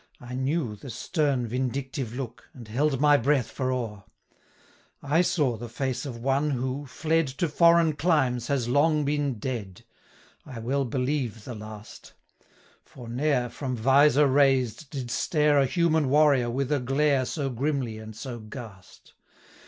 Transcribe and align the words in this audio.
I 0.19 0.33
knew 0.33 0.75
the 0.75 0.89
stern 0.89 1.45
vindictive 1.45 2.15
look, 2.15 2.49
And 2.55 2.67
held 2.67 2.99
my 2.99 3.17
breath 3.17 3.51
for 3.51 3.71
awe. 3.71 4.01
I 5.03 5.21
saw 5.21 5.57
the 5.57 5.69
face 5.69 6.07
of 6.07 6.17
one 6.23 6.49
who, 6.49 6.87
fled 6.87 7.27
435 7.29 7.37
To 7.37 7.47
foreign 7.47 7.93
climes, 7.93 8.47
has 8.47 8.67
long 8.67 9.05
been 9.05 9.35
dead, 9.35 9.83
I 10.43 10.57
well 10.57 10.85
believe 10.85 11.43
the 11.43 11.53
last; 11.53 12.13
For 12.83 13.07
ne'er, 13.07 13.47
from 13.49 13.75
vizor 13.77 14.25
raised, 14.25 14.89
did 14.89 15.11
stare 15.11 15.59
A 15.59 15.67
human 15.67 16.09
warrior, 16.09 16.49
with 16.49 16.71
a 16.71 16.79
glare 16.79 17.23
So 17.23 17.51
grimly 17.51 17.99
and 17.99 18.15
so 18.15 18.39
ghast. 18.39 19.13